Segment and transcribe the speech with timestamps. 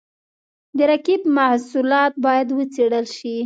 [0.77, 3.35] د رقیب محصولات باید وڅېړل شي.